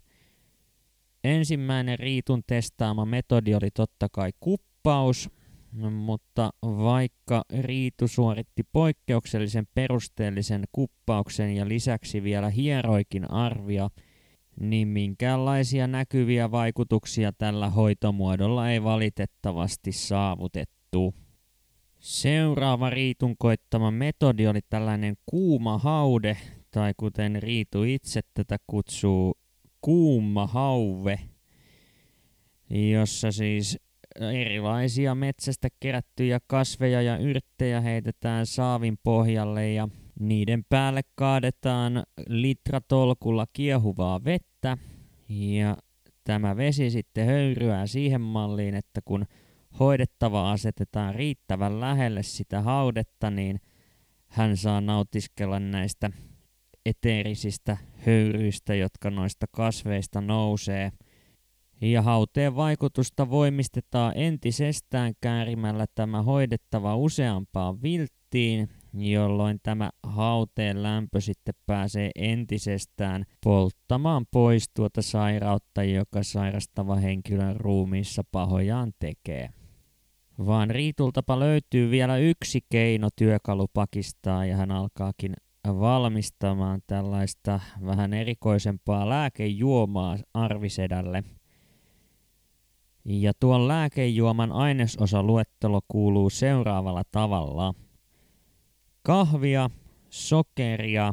Ensimmäinen 1.25 1.99
Riitun 1.99 2.43
testaama 2.47 3.05
metodi 3.05 3.55
oli 3.55 3.71
totta 3.71 4.09
kai 4.13 4.31
kuppaus, 4.41 5.31
mutta 5.75 6.51
vaikka 6.63 7.45
Riitu 7.61 8.09
suoritti 8.09 8.63
poikkeuksellisen 8.73 9.67
perusteellisen 9.75 10.65
kuppauksen 10.73 11.57
ja 11.57 11.69
lisäksi 11.69 12.23
vielä 12.23 12.51
hieroikin 12.51 13.31
arvia, 13.31 13.91
niin 14.61 14.89
minkäänlaisia 14.89 15.87
näkyviä 15.87 16.51
vaikutuksia 16.51 17.33
tällä 17.33 17.71
hoitomuodolla 17.71 18.71
ei 18.71 18.83
valitettavasti 18.83 19.93
saavutettu. 19.93 21.15
Seuraava 21.99 22.91
Riitun 22.91 23.37
koittama 23.39 23.91
metodi 23.91 24.47
oli 24.47 24.61
tällainen 24.71 25.15
kuuma 25.27 25.79
haude, 25.79 26.37
tai 26.71 26.95
kuten 26.97 27.43
Riitu 27.43 27.83
itse 27.83 28.21
tätä 28.35 28.57
kutsuu, 28.67 29.39
kuuma 29.81 30.47
hauve, 30.47 31.21
jossa 32.71 33.33
siis 33.33 33.79
erilaisia 34.21 35.15
metsästä 35.15 35.69
kerättyjä 35.81 36.41
kasveja 36.47 37.03
ja 37.03 37.17
yrttejä 37.17 37.81
heitetään 37.81 38.47
saavin 38.47 38.99
pohjalle 39.03 39.73
ja 39.73 39.89
niiden 40.21 40.65
päälle 40.69 41.01
kaadetaan 41.15 42.03
litratolkulla 42.29 43.47
kiehuvaa 43.53 44.25
vettä 44.25 44.79
ja 45.29 45.77
tämä 46.25 46.57
vesi 46.57 46.91
sitten 46.91 47.27
höyryää 47.27 47.87
siihen 47.87 48.21
malliin, 48.21 48.75
että 48.75 49.01
kun 49.05 49.27
hoidettava 49.81 50.53
asetetaan 50.53 51.15
riittävän 51.15 51.81
lähelle 51.81 52.23
sitä 52.23 52.61
haudetta, 52.61 53.31
niin 53.31 53.61
hän 54.27 54.57
saa 54.57 54.81
nautiskella 54.81 55.61
näistä 55.61 56.11
eteerisistä 56.87 57.77
höyryistä, 58.07 58.75
jotka 58.75 59.11
noista 59.11 59.47
kasveista 59.53 60.21
nousee. 60.21 60.93
Ja 61.85 62.03
hauteen 62.03 62.57
vaikutusta 62.57 63.31
voimistetaan 63.31 64.13
entisestään 64.17 65.13
käärimällä 65.21 65.87
tämä 65.95 66.23
hoidettava 66.23 66.97
useampaan 66.97 67.83
vilttiin, 67.83 68.69
jolloin 68.95 69.61
tämä 69.63 69.91
hauteen 70.03 70.83
lämpö 70.83 71.21
sitten 71.21 71.55
pääsee 71.67 72.11
entisestään 72.15 73.25
polttamaan 73.45 74.27
pois 74.31 74.71
tuota 74.77 75.03
sairautta, 75.03 75.83
joka 75.83 76.23
sairastava 76.23 76.97
henkilön 76.97 77.57
ruumiissa 77.57 78.23
pahojaan 78.33 78.93
tekee. 78.99 79.51
Vaan 80.47 80.71
Riitultapa 80.71 81.41
löytyy 81.41 81.91
vielä 81.91 82.17
yksi 82.17 82.61
keino 82.71 83.09
työkalupakistaa 83.17 84.45
ja 84.45 84.57
hän 84.57 84.71
alkaakin 84.71 85.35
valmistamaan 85.69 86.81
tällaista 86.87 87.61
vähän 87.87 88.15
erikoisempaa 88.15 89.09
lääkejuomaa 89.09 90.19
arvisedälle. 90.35 91.25
Ja 93.05 93.33
tuon 93.41 93.69
lääkejuoman 93.69 94.53
ainesosaluettelo 94.53 95.81
kuuluu 95.89 96.31
seuraavalla 96.31 97.03
tavalla. 97.11 97.75
Kahvia, 99.03 99.71
sokeria, 100.11 101.13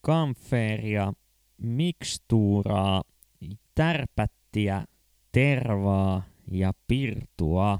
kamferia, 0.00 1.12
mikstuuraa, 1.56 3.02
tärpättiä, 3.74 4.84
tervaa 5.32 6.22
ja 6.50 6.72
pirtua. 6.88 7.78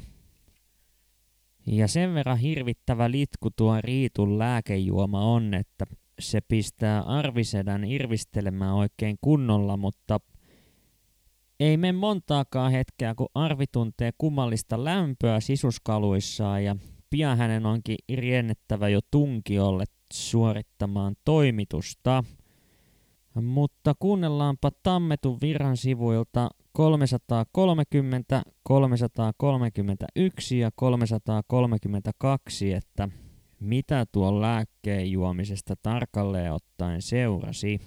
Ja 1.67 1.89
sen 1.89 2.15
verran 2.15 2.39
hirvittävä 2.39 3.11
litku 3.11 3.51
tuo 3.51 3.81
Riitun 3.81 4.39
lääkejuoma 4.39 5.21
on, 5.21 5.55
että 5.55 5.87
se 6.19 6.41
pistää 6.41 7.03
arvisedän 7.03 7.85
irvistelemään 7.85 8.75
oikein 8.75 9.17
kunnolla, 9.21 9.77
mutta 9.77 10.21
ei 11.61 11.77
mene 11.77 11.93
montaakaan 11.93 12.73
hetkeä, 12.73 13.15
kun 13.15 13.29
Arvi 13.35 13.65
tuntee 13.73 14.11
kummallista 14.19 14.85
lämpöä 14.85 15.41
sisuskaluissaan 15.41 16.65
ja 16.65 16.77
pian 17.11 17.39
hänen 17.39 17.67
onkin 17.67 17.97
riennettävä 18.15 18.89
jo 18.89 19.01
tunkiolle 19.11 19.85
suorittamaan 20.13 21.15
toimitusta. 21.25 22.25
Mutta 23.43 23.95
kuunnellaanpa 23.99 24.71
Tammetun 24.83 25.39
virran 25.41 25.77
sivuilta 25.77 26.49
330, 26.73 28.43
331 28.63 30.59
ja 30.59 30.71
332, 30.75 32.73
että 32.73 33.09
mitä 33.61 34.07
tuon 34.13 34.41
lääkkeen 34.41 35.13
juomisesta 35.13 35.75
tarkalleen 35.83 36.53
ottaen 36.53 37.03
seurasi. 37.03 37.81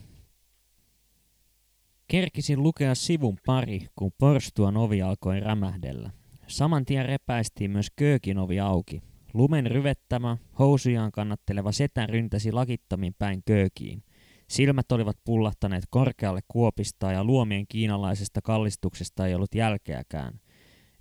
Kerkisin 2.07 2.63
lukea 2.63 2.95
sivun 2.95 3.37
pari, 3.45 3.87
kun 3.95 4.11
porstuan 4.17 4.77
ovi 4.77 5.01
alkoi 5.01 5.39
rämähdellä. 5.39 6.09
Saman 6.47 6.85
tien 6.85 7.05
repäistiin 7.05 7.71
myös 7.71 7.87
köökin 7.95 8.37
ovi 8.37 8.59
auki. 8.59 9.01
Lumen 9.33 9.67
ryvettämä, 9.67 10.37
housujaan 10.59 11.11
kannatteleva 11.11 11.71
setä 11.71 12.05
ryntäsi 12.05 12.51
lakittamin 12.51 13.15
päin 13.19 13.43
köökiin. 13.45 14.03
Silmät 14.47 14.91
olivat 14.91 15.17
pullahtaneet 15.25 15.83
korkealle 15.89 16.39
kuopista 16.47 17.11
ja 17.11 17.23
luomien 17.23 17.65
kiinalaisesta 17.69 18.41
kallistuksesta 18.41 19.27
ei 19.27 19.35
ollut 19.35 19.55
jälkeäkään. 19.55 20.39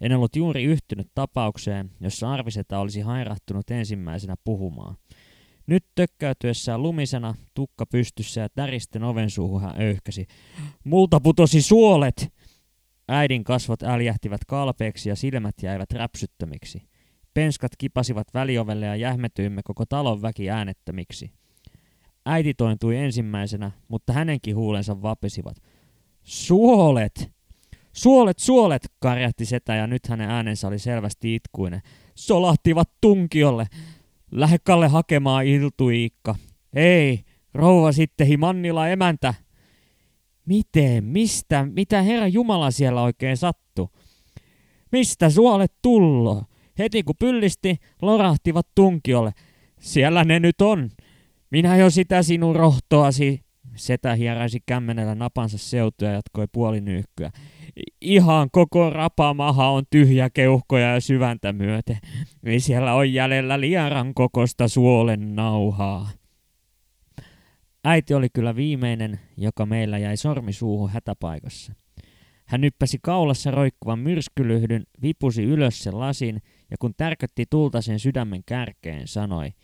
En 0.00 0.16
ollut 0.16 0.36
juuri 0.36 0.64
yhtynyt 0.64 1.08
tapaukseen, 1.14 1.90
jossa 2.00 2.32
Arvisetä 2.32 2.78
olisi 2.78 3.00
hairahtunut 3.00 3.70
ensimmäisenä 3.70 4.34
puhumaan. 4.44 4.96
Nyt 5.66 5.84
tökkäytyessään 5.94 6.82
lumisena, 6.82 7.34
tukka 7.54 7.86
pystyssä 7.86 8.40
ja 8.40 8.48
täristen 8.48 9.04
oven 9.04 9.30
suuhun 9.30 9.60
hän 9.62 9.80
öyhkäsi. 9.80 10.26
Multa 10.84 11.20
putosi 11.20 11.62
suolet! 11.62 12.32
Äidin 13.08 13.44
kasvot 13.44 13.82
äljähtivät 13.82 14.40
kalpeeksi 14.44 15.08
ja 15.08 15.16
silmät 15.16 15.54
jäivät 15.62 15.92
räpsyttömiksi. 15.92 16.82
Penskat 17.34 17.72
kipasivat 17.78 18.26
väliovelle 18.34 18.86
ja 18.86 18.96
jähmetyimme 18.96 19.60
koko 19.64 19.86
talon 19.86 20.22
väki 20.22 20.50
äänettömiksi. 20.50 21.30
Äiti 22.26 22.54
tointui 22.54 22.96
ensimmäisenä, 22.96 23.70
mutta 23.88 24.12
hänenkin 24.12 24.56
huulensa 24.56 25.02
vapisivat. 25.02 25.56
Suolet! 26.22 27.32
Suolet, 27.92 28.38
suolet, 28.38 28.82
karjahti 28.98 29.44
setä 29.44 29.74
ja 29.74 29.86
nyt 29.86 30.06
hänen 30.06 30.30
äänensä 30.30 30.68
oli 30.68 30.78
selvästi 30.78 31.34
itkuinen. 31.34 31.80
Solahtivat 32.14 32.90
tunkiolle. 33.00 33.66
Lähde 34.30 34.58
Kalle 34.58 34.88
hakemaan 34.88 35.46
Iltuiikka. 35.46 36.34
Ei, 36.74 37.20
rouva 37.54 37.92
sitten 37.92 38.40
Mannila 38.40 38.88
emäntä. 38.88 39.34
Miten, 40.46 41.04
mistä, 41.04 41.66
mitä 41.72 42.02
herra 42.02 42.26
Jumala 42.28 42.70
siellä 42.70 43.02
oikein 43.02 43.36
sattu? 43.36 43.90
Mistä 44.92 45.30
suolet 45.30 45.72
tullo? 45.82 46.42
Heti 46.78 47.02
kun 47.02 47.14
pyllisti, 47.18 47.76
lorahtivat 48.02 48.66
tunkiolle. 48.74 49.32
Siellä 49.80 50.24
ne 50.24 50.40
nyt 50.40 50.60
on. 50.60 50.90
Minä 51.50 51.76
jo 51.76 51.90
sitä 51.90 52.22
sinun 52.22 52.56
rohtoasi. 52.56 53.45
Setä 53.76 54.14
hieräisi 54.14 54.60
kämmenellä 54.66 55.14
napansa 55.14 55.58
seutuja 55.58 56.10
ja 56.10 56.16
jatkoi 56.16 56.46
puolinyyhkyä. 56.52 57.30
Ihan 58.00 58.48
koko 58.52 58.90
rapamaha 58.90 59.70
on 59.70 59.84
tyhjä 59.90 60.30
keuhkoja 60.30 60.94
ja 60.94 61.00
syväntä 61.00 61.52
myöten. 61.52 61.98
Ei 62.44 62.60
siellä 62.60 62.94
on 62.94 63.12
jäljellä 63.12 63.60
lieran 63.60 64.14
kokosta 64.14 64.68
suolen 64.68 65.36
nauhaa. 65.36 66.08
Äiti 67.84 68.14
oli 68.14 68.28
kyllä 68.32 68.56
viimeinen, 68.56 69.20
joka 69.36 69.66
meillä 69.66 69.98
jäi 69.98 70.16
sormi 70.16 70.52
suuhun 70.52 70.90
hätäpaikassa. 70.90 71.72
Hän 72.44 72.60
nyppäsi 72.60 72.98
kaulassa 73.02 73.50
roikkuvan 73.50 73.98
myrskylyhdyn, 73.98 74.84
vipusi 75.02 75.42
ylös 75.42 75.82
sen 75.82 76.00
lasin 76.00 76.42
ja 76.70 76.76
kun 76.80 76.94
tärkötti 76.96 77.44
tulta 77.50 77.80
sen 77.80 77.98
sydämen 77.98 78.42
kärkeen, 78.46 79.08
sanoi– 79.08 79.50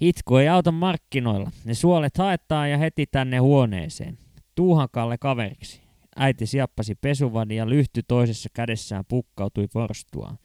Itku 0.00 0.36
ei 0.36 0.48
auta 0.48 0.72
markkinoilla. 0.72 1.50
Ne 1.64 1.74
suolet 1.74 2.16
haettaa 2.16 2.66
ja 2.66 2.78
heti 2.78 3.06
tänne 3.06 3.38
huoneeseen. 3.38 4.18
Tuuhankalle 4.54 5.18
kaveriksi. 5.18 5.80
Äiti 6.16 6.46
siappasi 6.46 6.94
pesuvadin 6.94 7.56
ja 7.56 7.68
lyhty 7.68 8.02
toisessa 8.08 8.48
kädessään 8.52 9.04
pukkautui 9.08 9.68
porstuaan. 9.72 10.38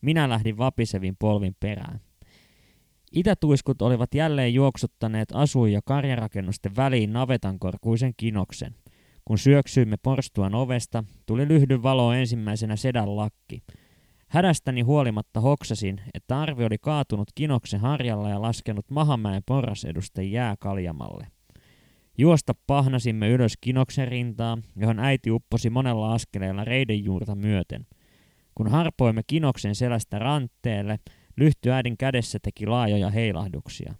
Minä 0.00 0.28
lähdin 0.28 0.58
vapisevin 0.58 1.16
polvin 1.18 1.56
perään. 1.60 2.00
Itätuiskut 3.12 3.82
olivat 3.82 4.14
jälleen 4.14 4.54
juoksuttaneet 4.54 5.28
asuin- 5.32 5.72
ja 5.72 5.80
karjarakennusten 5.84 6.76
väliin 6.76 7.12
navetankorkuisen 7.12 8.12
kinoksen. 8.16 8.74
Kun 9.24 9.38
syöksyimme 9.38 9.96
porstuan 9.96 10.54
ovesta, 10.54 11.04
tuli 11.26 11.48
lyhdyn 11.48 11.82
valo 11.82 12.12
ensimmäisenä 12.12 12.76
sedän 12.76 13.16
lakki– 13.16 13.62
Hädästäni 14.34 14.80
huolimatta 14.80 15.40
hoksasin, 15.40 16.00
että 16.14 16.40
arvi 16.40 16.64
oli 16.64 16.78
kaatunut 16.78 17.28
kinoksen 17.34 17.80
harjalla 17.80 18.28
ja 18.30 18.42
laskenut 18.42 18.90
Mahamäen 18.90 19.42
porrasedusten 19.46 20.32
jääkaljamalle. 20.32 21.26
Juosta 22.18 22.52
pahnasimme 22.66 23.28
ylös 23.28 23.54
kinoksen 23.60 24.08
rintaa, 24.08 24.58
johon 24.76 24.98
äiti 24.98 25.30
upposi 25.30 25.70
monella 25.70 26.12
askeleella 26.12 26.64
reiden 26.64 27.04
juurta 27.04 27.34
myöten. 27.34 27.86
Kun 28.54 28.70
harpoimme 28.70 29.22
kinoksen 29.26 29.74
selästä 29.74 30.18
rantteelle, 30.18 30.98
lyhty 31.36 31.72
äidin 31.72 31.96
kädessä 31.96 32.38
teki 32.42 32.66
laajoja 32.66 33.10
heilahduksia. 33.10 33.94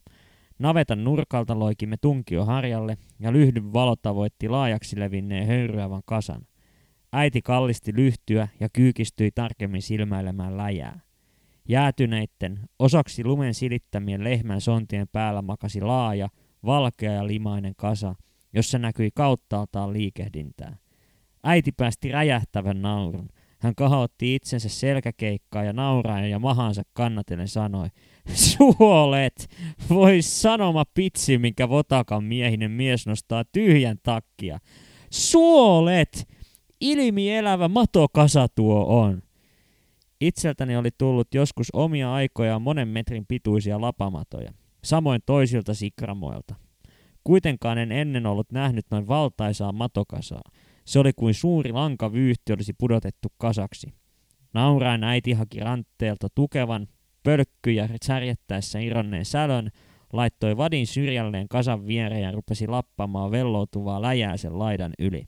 Navetan 0.59 1.05
nurkalta 1.05 1.59
loikimme 1.59 1.97
tunkio 2.01 2.44
harjalle 2.44 2.97
ja 3.20 3.33
lyhdyn 3.33 3.73
valo 3.73 3.97
tavoitti 3.97 4.49
laajaksi 4.49 5.01
levinneen 5.01 5.47
höyryävän 5.47 6.03
kasan. 6.05 6.47
Äiti 7.16 7.42
kallisti 7.42 7.92
lyhtyä 7.94 8.48
ja 8.61 8.68
kyykistyi 8.72 9.31
tarkemmin 9.31 9.83
silmäilemään 9.83 10.57
läjää. 10.57 11.00
Jäätyneitten, 11.68 12.61
osaksi 12.79 13.24
lumen 13.24 13.55
silittämien 13.55 14.24
lehmän 14.24 14.61
sontien 14.61 15.09
päällä 15.12 15.42
makasi 15.42 15.81
laaja, 15.81 16.29
valkea 16.64 17.12
ja 17.12 17.27
limainen 17.27 17.74
kasa, 17.77 18.14
jossa 18.53 18.79
näkyi 18.79 19.11
kauttaaltaan 19.14 19.92
liikehdintää. 19.92 20.77
Äiti 21.44 21.72
päästi 21.72 22.12
räjähtävän 22.12 22.83
naurun. 22.83 23.29
Hän 23.59 23.74
kahotti 23.74 24.35
itsensä 24.35 24.68
selkäkeikkaa 24.68 25.64
ja 25.64 25.72
nauraen 25.72 26.31
ja 26.31 26.38
mahansa 26.38 26.83
kannatellen 26.92 27.48
sanoi, 27.48 27.88
Suolet! 28.35 29.50
Voi 29.90 30.22
sanoma 30.22 30.85
pitsi, 30.94 31.38
minkä 31.38 31.68
votakan 31.68 32.24
miehinen 32.24 32.70
mies 32.70 33.07
nostaa 33.07 33.44
tyhjän 33.53 33.98
takkia. 34.03 34.59
Suolet! 35.11 36.29
Ilmielävä 36.80 37.68
matokasa 37.68 38.46
tuo 38.54 39.00
on. 39.00 39.22
Itseltäni 40.20 40.76
oli 40.76 40.90
tullut 40.98 41.34
joskus 41.34 41.70
omia 41.72 42.14
aikoja 42.14 42.58
monen 42.58 42.88
metrin 42.88 43.26
pituisia 43.26 43.80
lapamatoja, 43.80 44.52
samoin 44.84 45.20
toisilta 45.26 45.74
sikramoilta. 45.74 46.54
Kuitenkaan 47.24 47.78
en 47.78 47.92
ennen 47.92 48.26
ollut 48.26 48.52
nähnyt 48.52 48.87
noin 48.90 49.08
valtaisaa 49.08 49.72
matokasaa. 49.72 50.42
Se 50.84 50.98
oli 50.98 51.12
kuin 51.12 51.34
suuri 51.34 51.72
lankavyyhti 51.72 52.52
olisi 52.52 52.72
pudotettu 52.72 53.28
kasaksi. 53.38 53.94
Nauraen 54.54 55.04
äiti 55.04 55.32
haki 55.32 55.60
rantteelta 55.60 56.28
tukevan, 56.34 56.87
pölkkyjä 57.22 57.88
särjettäessä 58.04 58.78
irronneen 58.78 59.24
sälön, 59.24 59.70
laittoi 60.12 60.56
vadin 60.56 60.87
syrjälleen 60.87 61.48
kasan 61.48 61.87
viereen 61.87 62.22
ja 62.22 62.32
rupesi 62.32 62.66
lappamaan 62.66 63.30
velloutuvaa 63.30 64.02
läjää 64.02 64.37
sen 64.37 64.58
laidan 64.58 64.92
yli. 64.98 65.24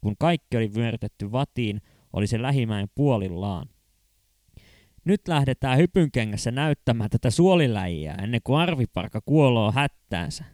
Kun 0.00 0.14
kaikki 0.18 0.56
oli 0.56 0.74
vyörytetty 0.74 1.32
vatiin, 1.32 1.80
oli 2.12 2.26
se 2.26 2.42
lähimäen 2.42 2.88
puolillaan. 2.94 3.68
Nyt 5.04 5.28
lähdetään 5.28 5.78
hypynkengässä 5.78 6.50
näyttämään 6.50 7.10
tätä 7.10 7.30
suoliläjiä 7.30 8.14
ennen 8.14 8.40
kuin 8.44 8.58
arviparka 8.58 9.20
kuoloo 9.24 9.72
hättäänsä. 9.72 10.44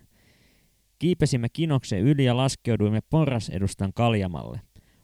Kiipesimme 0.98 1.48
kinoksen 1.48 2.00
yli 2.00 2.24
ja 2.24 2.36
laskeuduimme 2.36 3.00
porrasedustan 3.10 3.92
kaljamalle. 3.92 4.60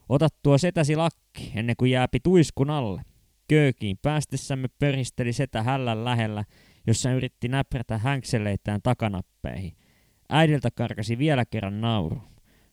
Ota 0.09 0.29
tuo 0.43 0.59
setäsi 0.59 0.97
lakki 0.97 1.53
ennen 1.55 1.77
kuin 1.79 1.91
jääpi 1.91 2.21
tuiskun 2.21 2.71
alle. 2.71 3.03
Köökiin 3.49 3.99
päästessämme 4.03 4.69
pöristeli 4.79 5.33
setä 5.33 5.63
hällän 5.63 6.05
lähellä, 6.05 6.45
jossa 6.87 7.13
yritti 7.13 7.49
näprätä 7.49 7.99
hänkseleitään 7.99 8.81
takanappeihin. 8.83 9.77
Äidiltä 10.29 10.69
karkasi 10.75 11.19
vielä 11.19 11.45
kerran 11.45 11.81
nauru. 11.81 12.32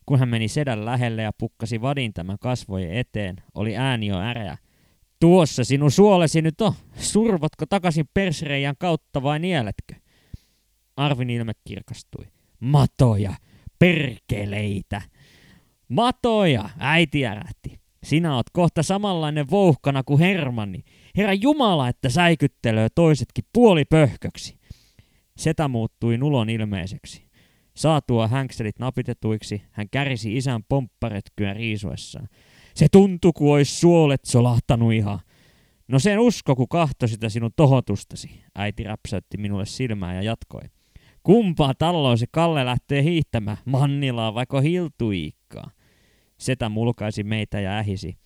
Kun 0.09 0.19
hän 0.19 0.29
meni 0.29 0.47
sedän 0.47 0.85
lähelle 0.85 1.21
ja 1.21 1.31
pukkasi 1.37 1.81
vadin 1.81 2.13
tämän 2.13 2.39
kasvojen 2.39 2.93
eteen, 2.93 3.35
oli 3.55 3.77
ääni 3.77 4.07
jo 4.07 4.19
äreä. 4.19 4.57
Tuossa 5.19 5.63
sinun 5.63 5.91
suolesi 5.91 6.41
nyt 6.41 6.61
on. 6.61 6.73
Survotko 6.95 7.65
takaisin 7.65 8.09
persreijän 8.13 8.75
kautta 8.79 9.23
vai 9.23 9.39
nieletkö? 9.39 9.95
Arvin 10.95 11.29
ilme 11.29 11.53
kirkastui. 11.67 12.25
Matoja, 12.59 13.33
perkeleitä. 13.79 15.01
Matoja, 15.89 16.69
äiti 16.79 17.25
ärähti. 17.25 17.79
Sinä 18.03 18.35
oot 18.35 18.49
kohta 18.49 18.83
samanlainen 18.83 19.49
vouhkana 19.49 20.03
kuin 20.03 20.19
Hermanni. 20.19 20.83
Herra 21.17 21.33
Jumala, 21.33 21.87
että 21.87 22.09
säikyttelöö 22.09 22.87
toisetkin 22.95 23.45
puolipöhköksi. 23.53 24.59
Setä 25.37 25.67
muuttui 25.67 26.17
nulon 26.17 26.49
ilmeiseksi. 26.49 27.28
Saatua 27.79 28.27
hänkselit 28.27 28.79
napitetuiksi, 28.79 29.61
hän 29.71 29.89
kärisi 29.91 30.37
isän 30.37 30.63
pompparetkyä 30.69 31.53
riisuessaan. 31.53 32.27
Se 32.75 32.87
tuntui, 32.91 33.31
kuin 33.35 33.53
olisi 33.53 33.75
suolet 33.79 34.25
solahtanut 34.25 34.93
ihan. 34.93 35.19
No 35.87 35.99
sen 35.99 36.19
usko, 36.19 36.55
kun 36.55 36.67
kahto 36.67 37.07
sitä 37.07 37.29
sinun 37.29 37.51
tohotustasi, 37.55 38.43
äiti 38.55 38.83
räpsäytti 38.83 39.37
minulle 39.37 39.65
silmää 39.65 40.13
ja 40.13 40.21
jatkoi. 40.21 40.61
Kumpaa 41.23 41.73
talloa 41.73 42.17
se 42.17 42.25
Kalle 42.31 42.65
lähtee 42.65 43.03
hiihtämään, 43.03 43.57
Mannilaa 43.65 44.33
vaiko 44.33 44.61
Hiltuiikkaa? 44.61 45.71
Setä 46.37 46.69
mulkaisi 46.69 47.23
meitä 47.23 47.59
ja 47.59 47.77
ähisi. 47.77 48.17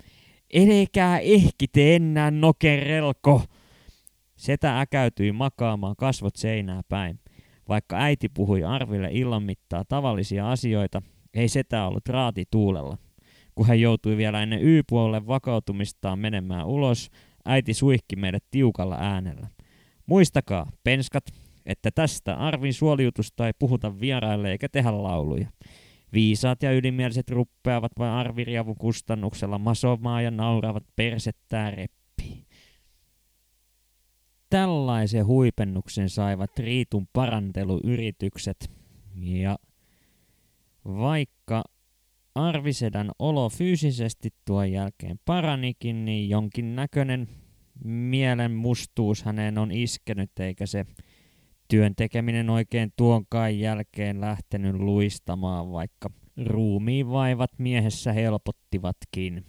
Elekää 0.53 1.19
ehki 1.19 1.67
te 1.67 1.95
enää 1.95 2.31
nokerelko! 2.31 3.43
Setä 4.35 4.79
äkäytyi 4.79 5.31
makaamaan 5.31 5.95
kasvot 5.95 6.35
seinää 6.35 6.81
päin. 6.89 7.22
Vaikka 7.69 7.97
äiti 7.97 8.29
puhui 8.29 8.63
Arville 8.63 9.09
illan 9.11 9.43
mittaa 9.43 9.83
tavallisia 9.89 10.51
asioita, 10.51 11.01
ei 11.33 11.47
setä 11.47 11.85
ollut 11.85 12.09
raati 12.09 12.43
tuulella. 12.51 12.97
Kun 13.55 13.67
hän 13.67 13.81
joutui 13.81 14.17
vielä 14.17 14.43
ennen 14.43 14.61
Y-puolelle 14.61 15.27
vakautumistaan 15.27 16.19
menemään 16.19 16.67
ulos, 16.67 17.09
äiti 17.45 17.73
suihki 17.73 18.15
meidät 18.15 18.43
tiukalla 18.51 18.95
äänellä. 18.99 19.47
Muistakaa, 20.05 20.71
penskat, 20.83 21.23
että 21.65 21.91
tästä 21.95 22.35
Arvin 22.35 22.73
suoliutusta 22.73 23.47
ei 23.47 23.53
puhuta 23.59 23.99
vieraille 23.99 24.51
eikä 24.51 24.69
tehdä 24.69 25.03
lauluja. 25.03 25.47
Viisaat 26.13 26.63
ja 26.63 26.71
ylimieliset 26.71 27.29
ruppeavat 27.29 27.91
vain 27.99 28.11
arviriavun 28.11 28.75
kustannuksella 28.77 29.57
masomaa 29.57 30.21
ja 30.21 30.31
nauravat 30.31 30.83
persettää 30.95 31.71
reppi. 31.71 32.45
Tällaisen 34.53 35.25
huipennuksen 35.25 36.09
saivat 36.09 36.59
Riitun 36.59 37.07
paranteluyritykset. 37.13 38.71
Ja 39.15 39.57
vaikka 40.85 41.63
Arvisedän 42.35 43.11
olo 43.19 43.49
fyysisesti 43.49 44.29
tuon 44.45 44.71
jälkeen 44.71 45.19
paranikin, 45.25 46.05
niin 46.05 46.29
jonkin 46.29 46.75
näköinen 46.75 47.27
mielen 47.83 48.51
mustuus 48.51 49.23
häneen 49.23 49.57
on 49.57 49.71
iskenyt, 49.71 50.39
eikä 50.39 50.65
se 50.65 50.85
työn 51.67 51.95
tekeminen 51.95 52.49
oikein 52.49 52.93
tuonkaan 52.95 53.59
jälkeen 53.59 54.21
lähtenyt 54.21 54.75
luistamaan, 54.75 55.71
vaikka 55.71 56.09
ruumiin 56.45 57.09
vaivat 57.09 57.51
miehessä 57.57 58.13
helpottivatkin. 58.13 59.45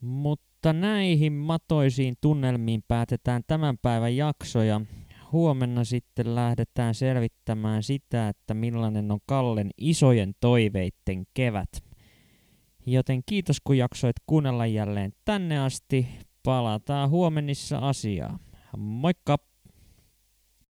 Mutta 0.00 0.51
näihin 0.72 1.32
matoisiin 1.32 2.14
tunnelmiin 2.20 2.82
päätetään 2.88 3.42
tämän 3.46 3.78
päivän 3.78 4.16
jakso 4.16 4.62
ja 4.62 4.80
huomenna 5.32 5.84
sitten 5.84 6.34
lähdetään 6.34 6.94
selvittämään 6.94 7.82
sitä, 7.82 8.28
että 8.28 8.54
millainen 8.54 9.10
on 9.10 9.18
Kallen 9.26 9.70
isojen 9.78 10.32
toiveitten 10.40 11.24
kevät. 11.34 11.68
Joten 12.86 13.22
kiitos 13.26 13.56
kun 13.64 13.78
jaksoit 13.78 14.16
kuunnella 14.26 14.66
jälleen 14.66 15.12
tänne 15.24 15.58
asti. 15.58 16.06
Palataan 16.42 17.10
huomenissa 17.10 17.78
asiaa. 17.78 18.38
Moikka! 18.76 19.51